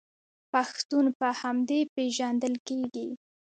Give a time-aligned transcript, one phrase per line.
[0.51, 3.07] پښتون په همدې پیژندل کیږي.